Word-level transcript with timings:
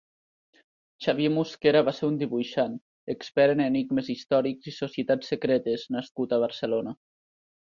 Xavier 1.07 1.29
Musquera 1.33 1.83
va 1.89 1.93
ser 1.97 2.07
un 2.13 2.17
dibuixant, 2.23 2.79
expert 3.15 3.55
en 3.57 3.63
enigmes 3.69 4.11
històrics 4.15 4.73
i 4.73 4.77
societats 4.79 5.31
secretes 5.35 5.87
nascut 5.99 6.35
a 6.39 6.43
Barcelona. 6.47 6.97